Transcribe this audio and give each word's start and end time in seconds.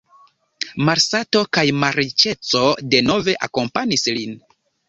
Malsato 0.87 1.43
kaj 1.57 1.65
malriĉeco 1.83 2.65
denove 2.97 3.39
akompanis 3.49 4.09
lin. 4.19 4.39